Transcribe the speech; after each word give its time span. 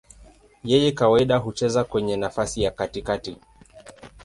Yeye 0.63 0.91
kawaida 0.91 1.37
hucheza 1.37 1.83
kwenye 1.83 2.17
nafasi 2.17 2.61
ya 2.63 2.71
katikati. 2.71 3.37